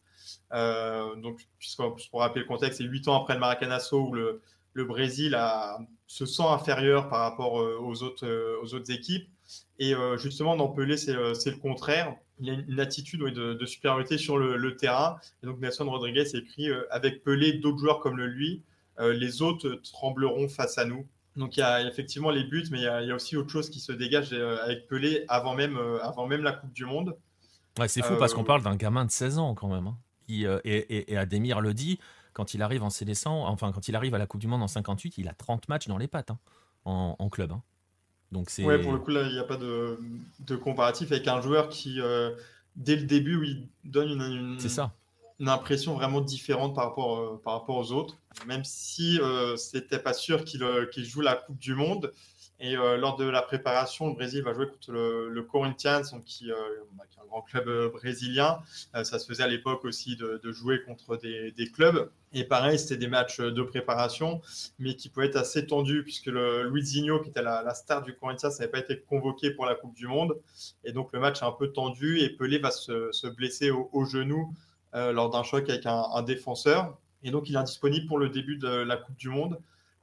Euh, 0.53 1.15
donc, 1.17 1.41
pour 2.11 2.21
rappeler 2.21 2.43
le 2.43 2.49
contexte, 2.49 2.79
c'est 2.79 2.85
huit 2.85 3.07
ans 3.09 3.21
après 3.21 3.35
le 3.35 3.41
Maracanazo 3.41 4.09
où 4.09 4.13
le, 4.13 4.43
le 4.73 4.85
Brésil 4.85 5.35
a, 5.35 5.79
se 6.07 6.27
sent 6.27 6.43
inférieur 6.43 7.09
par 7.09 7.21
rapport 7.21 7.61
euh, 7.61 7.79
aux, 7.81 8.03
autres, 8.03 8.27
euh, 8.27 8.61
aux 8.63 8.75
autres 8.75 8.91
équipes. 8.91 9.29
Et 9.79 9.95
justement, 10.17 10.57
dans 10.57 10.69
Pelé, 10.69 10.97
c'est 10.97 11.13
le 11.13 11.61
contraire. 11.61 12.15
Il 12.39 12.47
y 12.47 12.51
a 12.51 12.55
une, 12.55 12.81
attitude 12.81 13.21
de, 13.21 13.67
supériorité 13.67 14.17
sur 14.17 14.39
le, 14.39 14.77
terrain. 14.77 15.19
Et 15.43 15.47
donc, 15.47 15.59
Nelson 15.59 15.91
Rodriguez 15.91 16.25
écrit 16.35 16.69
Avec 16.91 17.25
Pelé, 17.25 17.55
d'autres 17.55 17.79
joueurs 17.79 17.99
comme 17.99 18.17
lui, 18.19 18.63
les 19.01 19.43
autres 19.43 19.81
trembleront 19.83 20.49
face 20.49 20.79
à 20.79 20.85
nous. 20.85 21.05
Donc 21.37 21.57
il 21.57 21.61
y 21.61 21.63
a 21.63 21.87
effectivement 21.87 22.31
les 22.31 22.45
buts, 22.45 22.65
mais 22.71 22.79
il 22.79 22.85
y 22.85 22.89
a, 22.89 23.03
il 23.03 23.09
y 23.09 23.11
a 23.11 23.15
aussi 23.15 23.37
autre 23.37 23.51
chose 23.51 23.71
qui 23.71 23.81
se 23.81 23.93
dégage 23.93 24.33
euh, 24.33 24.63
avec 24.63 24.87
Pelé 24.87 25.25
avant 25.29 25.55
même, 25.55 25.77
euh, 25.77 26.03
avant 26.03 26.27
même 26.27 26.43
la 26.43 26.53
Coupe 26.53 26.73
du 26.73 26.85
Monde. 26.85 27.17
Ouais, 27.79 27.89
c'est 27.89 28.03
fou 28.03 28.13
Euh, 28.15 28.17
parce 28.19 28.35
qu'on 28.35 28.45
parle 28.45 28.63
d'un 28.63 28.77
gamin 28.77 29.05
de 29.05 29.11
16 29.11 29.39
ans 29.39 29.55
quand 29.55 29.69
même. 29.69 29.87
hein, 29.87 29.97
qui, 30.27 30.45
et, 30.45 30.59
et- 30.65 31.13
et 31.13 31.17
Ademir 31.17 31.61
le 31.61 31.75
dit, 31.75 31.99
quand 32.33 32.55
il 32.55 32.63
arrive 32.63 32.83
en 32.83 32.89
C100, 32.91 33.29
enfin 33.47 33.73
quand 33.73 33.89
il 33.89 33.97
arrive 33.97 34.15
à 34.15 34.19
la 34.19 34.27
Coupe 34.27 34.41
du 34.41 34.47
Monde 34.47 34.63
en 34.63 34.69
58, 34.69 35.19
il 35.19 35.29
a 35.29 35.35
30 35.35 35.69
matchs 35.69 35.89
dans 35.89 35.99
les 35.99 36.07
pattes 36.09 36.31
hein, 36.31 36.39
en, 36.85 37.17
en 37.19 37.29
club. 37.29 37.53
hein. 37.53 37.63
Donc 38.31 38.49
c'est. 38.51 38.65
Ouais, 38.65 38.81
pour 38.81 38.93
le 38.93 38.99
coup, 38.99 39.11
là, 39.11 39.23
il 39.23 39.33
n'y 39.33 39.39
a 39.39 39.45
pas 39.45 39.57
de, 39.57 39.99
de 40.41 40.57
comparatif 40.57 41.13
avec 41.13 41.29
un 41.29 41.41
joueur 41.43 41.69
qui, 41.69 42.01
euh, 42.01 42.31
dès 42.77 42.97
le 42.97 43.03
début, 43.05 43.47
il 43.47 43.91
donne 43.91 44.09
une, 44.11 44.23
une- 44.23 44.61
C'est 44.61 44.69
ça. 44.71 44.95
Une 45.43 45.49
impression 45.49 45.95
vraiment 45.95 46.21
différente 46.21 46.75
par 46.75 46.85
rapport, 46.85 47.19
euh, 47.19 47.41
par 47.45 47.55
rapport 47.55 47.77
aux 47.77 47.91
autres. 47.93 48.17
Même 48.47 48.65
si 48.65 49.21
euh, 49.21 49.57
c'était 49.57 49.99
pas 49.99 50.15
sûr 50.15 50.45
qu'il 50.45 50.63
euh, 50.63 50.87
joue 50.97 51.21
la 51.21 51.35
Coupe 51.35 51.59
du 51.59 51.75
Monde. 51.75 52.13
Et 52.65 52.77
euh, 52.77 52.97
lors 52.97 53.17
de 53.17 53.25
la 53.25 53.43
préparation, 53.43 54.07
le 54.07 54.15
Brésil 54.15 54.45
va 54.45 54.55
jouer 54.55 54.69
contre 54.69 54.93
le, 54.93 55.29
le 55.29 55.43
Corinthians, 55.43 56.03
qui, 56.25 56.53
euh, 56.53 56.55
qui 57.11 57.19
est 57.19 57.21
un 57.21 57.27
grand 57.27 57.43
club 57.43 57.91
brésilien. 57.91 58.61
Ça 59.03 59.19
se 59.19 59.27
faisait 59.27 59.43
à 59.43 59.49
l'époque 59.49 59.85
aussi 59.85 60.15
de, 60.15 60.41
jouer 60.53 60.81
contre 60.85 61.17
des, 61.17 61.71
clubs. 61.75 62.09
Et 62.33 62.45
pareil, 62.45 62.79
c'était 62.79 62.99
des 62.99 63.09
matchs 63.09 63.41
de 63.41 63.63
préparation, 63.63 64.41
mais 64.79 64.95
qui 64.95 65.09
pouvaient 65.09 65.27
être 65.27 65.37
assez 65.37 65.67
tendus, 65.67 66.05
puisque 66.05 66.27
le 66.27 66.69
Luizinho, 66.69 67.19
qui 67.21 67.31
était 67.31 67.43
la, 67.43 67.75
star 67.75 68.03
du 68.03 68.15
Corinthians, 68.15 68.51
n'avait 68.51 68.71
pas 68.71 68.79
été 68.79 69.01
convoqué 69.01 69.51
pour 69.51 69.67
la 69.67 69.75
Coupe 69.75 69.95
du 69.95 70.07
Monde. 70.07 70.39
Et 70.85 70.93
donc 70.93 71.13
le 71.13 71.19
match 71.19 71.43
est 71.43 71.47
un 71.47 71.53
peu 71.53 71.73
tendu, 71.73 72.21
et 72.21 72.31
Pelé 72.31 72.59
va 72.59 72.71
se, 72.71 73.11
se 73.11 73.27
blesser 73.27 73.73
au, 73.73 74.05
genou 74.05 74.55
lors 74.95 75.31
d'un 75.31 75.43
choc 75.43 75.69
avec 75.69 75.87
un, 75.87 76.23
défenseur. 76.23 76.99
Et 77.23 77.31
donc, 77.31 77.49
il 77.49 77.55
est 77.55 77.59
indisponible 77.59 78.07
pour 78.07 78.19
le 78.19 78.29
début 78.29 78.57
de 78.57 78.69
la 78.69 78.97
Coupe 78.97 79.17
du 79.17 79.29
Monde. 79.29 79.59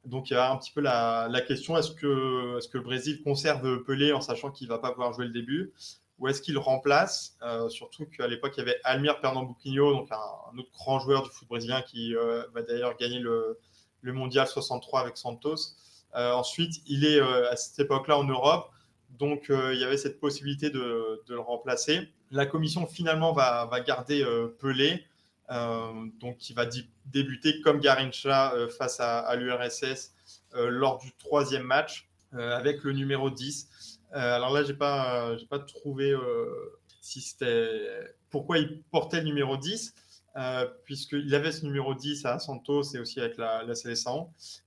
Donc, 0.06 0.30
il 0.30 0.34
y 0.34 0.36
a 0.36 0.52
un 0.52 0.58
petit 0.58 0.72
peu 0.72 0.82
la, 0.82 1.42
question 1.48 1.78
est-ce 1.78 1.92
que, 1.92 2.60
le 2.74 2.82
Brésil 2.82 3.22
conserve 3.24 3.84
Pelé 3.84 4.14
en 4.14 4.22
sachant 4.22 4.52
qu'il 4.52 4.68
ne 4.68 4.74
va 4.74 4.80
pas 4.80 4.92
pouvoir 4.92 5.14
jouer 5.14 5.26
le 5.26 5.32
début? 5.32 5.74
Ou 6.20 6.28
est-ce 6.28 6.42
qu'il 6.42 6.58
remplace? 6.58 7.38
Euh, 7.42 7.70
Surtout 7.70 8.06
qu'à 8.06 8.28
l'époque, 8.28 8.54
il 8.58 8.60
y 8.60 8.64
avait 8.64 8.80
Almir 8.84 9.20
Pernambuquinho, 9.22 9.94
donc 9.94 10.12
un, 10.12 10.58
autre 10.58 10.72
grand 10.74 11.00
joueur 11.00 11.24
du 11.24 11.30
foot 11.30 11.48
brésilien 11.48 11.82
qui 11.82 12.16
euh, 12.16 12.44
va 12.54 12.62
d'ailleurs 12.62 12.98
gagner 12.98 13.20
le, 13.20 13.58
mondial 14.04 14.48
63 14.48 15.02
avec 15.02 15.18
Santos. 15.18 15.76
Euh, 16.16 16.32
ensuite, 16.34 16.82
il 16.88 17.06
est 17.06 17.20
euh, 17.20 17.50
à 17.52 17.56
cette 17.56 17.80
époque-là 17.80 18.18
en 18.18 18.24
Europe. 18.24 18.70
Donc, 19.12 19.50
euh, 19.50 19.74
il 19.74 19.80
y 19.80 19.84
avait 19.84 19.98
cette 19.98 20.20
possibilité 20.20 20.70
de 20.70 21.22
le 21.28 21.40
remplacer. 21.40 22.10
La 22.32 22.46
commission, 22.46 22.86
finalement, 22.86 23.34
va, 23.34 23.68
garder 23.86 24.24
euh, 24.24 24.56
Pelé, 24.60 25.04
euh, 25.50 26.06
donc 26.20 26.38
qui 26.38 26.54
va 26.54 26.66
débuter 27.06 27.62
comme 27.62 27.80
Garincha 27.80 28.54
euh, 28.54 28.70
face 28.70 29.00
à, 29.00 29.36
l'URSS 29.36 30.14
lors 30.54 31.00
du 31.00 31.12
troisième 31.14 31.64
match 31.64 32.08
avec 32.32 32.84
le 32.84 32.94
numéro 32.94 33.30
10. 33.30 34.00
Euh, 34.14 34.36
alors 34.36 34.54
là, 34.54 34.62
pas, 34.78 35.38
j'ai 35.38 35.46
pas 35.46 35.60
trouvé 35.60 36.16
si 37.02 37.22
c'était 37.22 37.88
pourquoi 38.30 38.60
il 38.60 38.82
portait 38.92 39.18
le 39.18 39.24
numéro 39.24 39.58
10. 39.58 39.96
euh, 40.38 40.68
puisqu'il 40.86 41.34
avait 41.34 41.52
ce 41.52 41.66
numéro 41.66 41.96
10 41.96 42.26
à 42.26 42.38
Santos 42.38 42.84
et 42.94 43.00
aussi 43.00 43.20
avec 43.20 43.38
la, 43.38 43.64
la. 43.64 43.74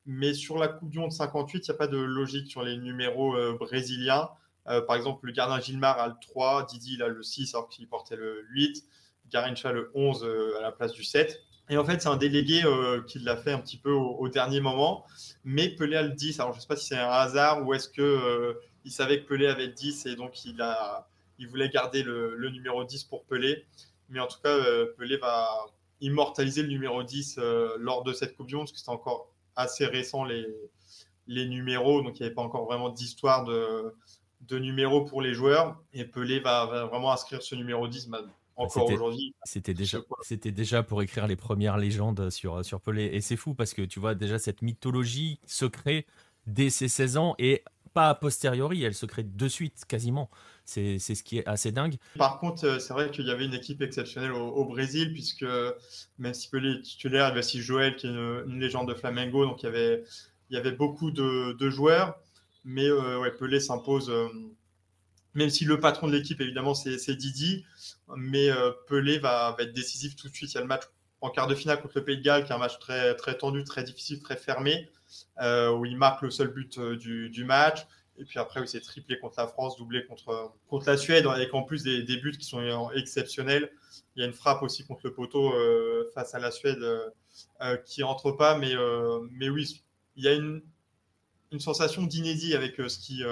Mais 0.07 0.35
sur 0.35 0.59
la 0.59 0.67
Coupe 0.69 0.91
du 0.91 0.99
Monde 0.99 1.13
58, 1.13 1.67
il 1.67 1.71
n'y 1.71 1.75
a 1.75 1.79
pas 1.79 1.87
de 1.87 1.99
logique 1.99 2.51
sur 2.51 2.63
les 2.65 2.77
numéros 2.77 3.37
brésiliens. 3.59 4.29
Euh, 4.69 4.81
par 4.81 4.97
exemple, 4.97 5.27
le 5.27 5.33
gardien 5.33 5.61
Gilmar 5.61 5.99
a 5.99 6.09
le 6.09 6.15
3, 6.21 6.67
Didi 6.67 6.95
il 6.95 7.03
a 7.03 7.09
le 7.09 7.23
6 7.23 7.55
alors 7.55 7.69
qu'il 7.69 7.89
portait 7.89 8.17
le 8.17 8.45
8, 8.51 8.85
Garincha 9.31 9.73
le 9.73 9.91
11 9.95 10.25
euh, 10.25 10.59
à 10.59 10.63
la 10.63 10.73
place 10.73 10.93
du 10.93 11.05
7. 11.05 11.43
Et 11.71 11.77
en 11.79 11.85
fait, 11.85 12.03
c'est 12.03 12.09
un 12.09 12.17
délégué 12.17 12.63
euh, 12.65 13.03
qui 13.03 13.19
l'a 13.19 13.37
fait 13.37 13.53
un 13.53 13.59
petit 13.59 13.77
peu 13.79 13.93
au, 13.93 14.29
dernier 14.29 14.61
moment, 14.61 15.05
mais 15.45 15.69
Pelé 15.69 15.97
a 15.97 16.03
le 16.03 16.11
10. 16.11 16.41
Alors, 16.41 16.53
je 16.53 16.59
ne 16.59 16.61
sais 16.61 16.69
pas 16.69 16.77
si 16.77 16.87
c'est 16.87 16.99
un 16.99 17.09
hasard 17.09 17.67
ou 17.67 17.73
est-ce 17.73 17.89
que 17.89 18.03
euh, 18.03 18.55
il 18.85 18.91
savait 18.91 19.23
que 19.23 19.29
Pelé 19.29 19.47
avait 19.47 19.67
le 19.67 19.73
10 19.73 20.07
et 20.07 20.17
donc 20.17 20.45
il, 20.45 20.61
a, 20.61 21.09
il 21.39 21.49
voulait 21.49 21.69
garder 21.69 22.03
le, 22.03 22.51
numéro 22.51 22.85
10 22.85 23.05
pour 23.05 23.25
Pelé. 23.25 23.65
Mais 24.09 24.21
en 24.21 24.27
tout 24.27 24.39
cas, 24.43 24.59
Pelé 24.99 25.17
va 25.17 25.49
immortaliser 26.03 26.63
le 26.63 26.69
numéro 26.69 27.03
10 27.03 27.37
euh, 27.39 27.77
lors 27.79 28.03
de 28.03 28.13
cette 28.13 28.37
Coupe 28.37 28.49
du 28.49 28.57
Monde, 28.57 28.65
parce 28.65 28.73
que 28.73 28.79
c'était 28.79 28.91
encore 28.91 29.33
assez 29.55 29.87
récent 29.87 30.25
les, 30.25 30.47
les 31.29 31.47
numéros, 31.47 32.03
donc 32.03 32.19
il 32.19 32.23
n'y 32.23 32.27
avait 32.27 32.35
pas 32.35 32.43
encore 32.43 32.65
vraiment 32.65 32.91
d'histoire 32.91 33.45
de, 33.45 33.95
de 34.49 34.59
numéros 34.59 35.05
pour 35.05 35.23
les 35.23 35.35
joueurs. 35.35 35.81
Et 35.93 36.05
Pelé 36.05 36.41
va, 36.41 36.67
va 36.67 36.85
vraiment 36.87 37.13
inscrire 37.13 37.43
ce 37.43 37.55
numéro 37.55 37.89
10 37.89 38.09
bah, 38.09 38.21
encore 38.57 38.83
C'était- 38.85 38.95
aujourd'hui. 38.95 39.35
Déjà, 39.65 39.99
c'était 40.23 40.53
déjà 40.53 40.83
pour 40.83 41.03
écrire 41.03 41.27
les 41.27 41.37
premières 41.37 41.77
légendes 41.77 42.31
sur, 42.31 42.65
sur 42.65 42.81
Pelé. 42.81 43.05
Et 43.13 43.21
c'est 43.21 43.37
fou 43.37 43.55
parce 43.55 43.75
que 43.75 43.83
tu 43.83 44.01
vois 44.01 44.15
déjà 44.15 44.39
cette 44.39 44.63
mythologie 44.63 45.41
se 45.47 45.65
crée 45.65 46.07
dès 46.47 46.71
ses 46.71 46.89
16 46.89 47.17
ans 47.17 47.35
et 47.39 47.63
pas 47.93 48.09
a 48.09 48.15
posteriori, 48.15 48.83
elle 48.85 48.95
se 48.95 49.07
crée 49.07 49.23
de 49.23 49.49
suite 49.49 49.85
quasiment. 49.87 50.31
C'est 50.65 50.99
ce 50.99 51.23
qui 51.23 51.39
est 51.39 51.47
assez 51.47 51.73
dingue. 51.73 51.97
Par 52.17 52.39
contre, 52.39 52.65
euh, 52.65 52.79
c'est 52.79 52.95
vrai 52.95 53.11
qu'il 53.11 53.27
y 53.27 53.31
avait 53.31 53.45
une 53.45 53.55
équipe 53.55 53.83
exceptionnelle 53.83 54.33
au, 54.33 54.65
Brésil, 54.65 55.13
puisque 55.13 55.45
même 56.19 56.35
si 56.35 56.49
Pelé 56.49 56.79
est 56.79 56.83
titulaire, 56.83 57.27
il 57.27 57.29
y 57.29 57.31
avait 57.33 57.41
aussi 57.41 57.61
Joël 57.61 57.97
qui 57.97 58.07
est 58.07 58.11
une, 58.11 58.61
légende 58.61 58.89
de 58.89 58.95
Flamengo, 58.95 59.45
donc 59.45 59.63
il 59.63 59.67
y 59.67 59.69
avait, 59.69 60.05
il 60.51 60.57
y 60.57 60.59
avait 60.59 60.73
beaucoup 60.73 61.11
de, 61.11 61.71
joueurs. 61.71 62.17
Mais 62.65 62.87
euh, 62.87 63.29
Pelé 63.39 63.61
s'impose, 63.61 64.11
euh, 64.11 64.29
même 65.35 65.51
si 65.51 65.65
le 65.65 65.81
patron 65.81 66.09
de 66.09 66.13
l'équipe, 66.17 66.41
évidemment, 66.41 66.75
c'est 66.75 67.17
Didi, 67.17 67.65
mais 68.17 68.51
Pelé 68.87 69.19
va, 69.19 69.57
être 69.59 69.73
décisif 69.73 70.15
tout 70.17 70.29
de 70.29 70.35
suite. 70.35 70.53
Il 70.53 70.55
y 70.55 70.59
a 70.59 70.61
le 70.61 70.67
match 70.67 70.83
en 71.21 71.31
quart 71.31 71.47
de 71.47 71.55
finale 71.55 71.81
contre 71.81 71.99
le 71.99 72.05
Pays 72.05 72.19
de 72.19 72.23
Galles, 72.23 72.45
qui 72.45 72.53
est 72.53 72.55
un 72.55 72.59
match 72.59 72.79
très, 72.79 73.15
très 73.17 73.39
tendu, 73.39 73.65
très 73.65 73.83
difficile, 73.83 74.21
très 74.21 74.37
fermé, 74.37 74.91
où 75.41 75.87
il 75.87 75.97
marque 75.97 76.23
le 76.23 76.31
seul 76.31 76.49
but 76.49 76.79
du, 76.79 77.45
match. 77.45 77.87
Et 78.19 78.25
puis 78.25 78.39
après, 78.39 78.67
c'est 78.67 78.81
triplé 78.81 79.19
contre 79.19 79.37
la 79.39 79.47
France, 79.47 79.79
doublé 79.79 80.05
contre, 80.05 80.53
contre 80.69 80.87
la 80.87 80.99
Suède, 80.99 81.27
avec 81.27 81.55
en 81.55 81.63
plus 81.63 81.83
des, 81.83 82.17
buts 82.19 82.37
qui 82.37 82.45
sont 82.45 82.91
exceptionnels. 82.93 83.71
Il 84.17 84.21
y 84.21 84.23
a 84.25 84.27
une 84.27 84.35
frappe 84.35 84.63
aussi 84.63 84.85
contre 84.85 85.03
le 85.05 85.15
poteau 85.15 85.53
euh, 85.53 86.11
face 86.15 86.35
à 86.35 86.39
la 86.39 86.51
Suède 86.51 86.83
euh, 86.83 87.09
euh, 87.63 87.77
qui 87.79 88.03
rentre 88.03 88.33
pas, 88.33 88.59
mais, 88.59 88.75
mais 89.31 89.49
oui, 89.49 89.83
il 90.17 90.25
y 90.25 90.29
a 90.29 90.35
une, 90.35 90.63
une 91.53 91.61
sensation 91.61 92.03
d'inédit 92.03 92.55
avec 92.55 92.77
ce, 92.77 92.99
qui, 92.99 93.23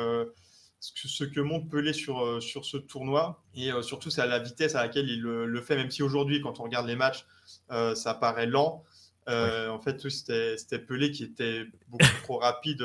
ce 0.80 1.24
que 1.24 1.40
montre 1.40 1.68
Pelé 1.68 1.92
sur, 1.92 2.42
sur 2.42 2.64
ce 2.64 2.76
tournoi. 2.76 3.42
Et 3.54 3.70
surtout, 3.82 4.10
c'est 4.10 4.22
à 4.22 4.26
la 4.26 4.38
vitesse 4.38 4.74
à 4.74 4.82
laquelle 4.82 5.08
il 5.08 5.20
le, 5.20 5.60
fait, 5.62 5.76
même 5.76 5.90
si 5.90 6.02
aujourd'hui, 6.02 6.40
quand 6.40 6.60
on 6.60 6.64
regarde 6.64 6.86
les 6.86 6.96
matchs, 6.96 7.26
ça 7.68 8.14
paraît 8.14 8.46
lent. 8.46 8.84
En 9.26 9.80
fait, 9.80 10.08
c'était 10.08 10.78
Pelé 10.78 11.10
qui 11.10 11.24
était 11.24 11.64
beaucoup 11.88 12.22
trop 12.22 12.38
rapide 12.38 12.84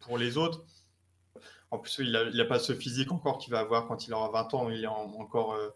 pour 0.00 0.18
les 0.18 0.36
autres. 0.36 0.64
En 1.74 1.78
plus, 1.78 1.96
il 1.98 2.12
n'a 2.12 2.44
pas 2.44 2.60
ce 2.60 2.72
physique 2.72 3.10
encore 3.10 3.38
qu'il 3.38 3.52
va 3.52 3.58
avoir 3.58 3.88
quand 3.88 4.06
il 4.06 4.14
aura 4.14 4.30
20 4.30 4.54
ans. 4.54 4.70
Il 4.70 4.84
est 4.84 4.86
encore 4.86 5.54
euh, 5.54 5.70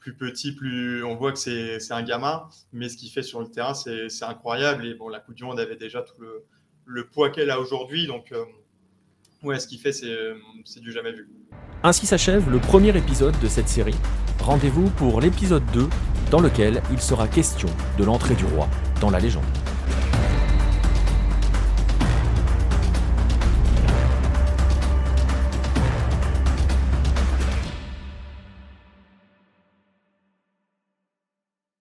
plus 0.00 0.16
petit, 0.16 0.50
plus 0.50 1.04
on 1.04 1.14
voit 1.14 1.30
que 1.30 1.38
c'est 1.38 1.92
un 1.92 2.02
gamin, 2.02 2.48
mais 2.72 2.88
ce 2.88 2.96
qu'il 2.96 3.08
fait 3.08 3.22
sur 3.22 3.40
le 3.40 3.48
terrain, 3.48 3.72
c'est 3.72 4.08
incroyable. 4.22 4.84
Et 4.84 4.94
bon, 4.94 5.08
la 5.08 5.20
Coupe 5.20 5.36
du 5.36 5.44
Monde 5.44 5.60
avait 5.60 5.76
déjà 5.76 6.02
tout 6.02 6.20
le, 6.20 6.44
poids 7.04 7.30
qu'elle 7.30 7.50
a 7.50 7.60
aujourd'hui. 7.60 8.06
Donc, 8.06 8.32
euh, 8.32 8.44
ouais, 9.42 9.58
ce 9.58 9.66
qu'il 9.66 9.78
fait, 9.78 9.92
c'est 9.92 10.80
du 10.80 10.92
jamais 10.92 11.12
vu. 11.12 11.28
Ainsi 11.82 12.06
s'achève 12.06 12.50
le 12.50 12.58
premier 12.58 12.96
épisode 12.96 13.38
de 13.40 13.48
cette 13.48 13.68
série. 13.68 13.96
Rendez-vous 14.40 14.90
pour 14.90 15.20
l'épisode 15.20 15.64
2, 15.72 15.88
dans 16.30 16.40
lequel 16.40 16.82
il 16.90 17.00
sera 17.00 17.28
question 17.28 17.68
de 17.98 18.04
l'entrée 18.04 18.34
du 18.34 18.44
roi 18.44 18.68
dans 19.00 19.10
la 19.10 19.20
légende. 19.20 19.44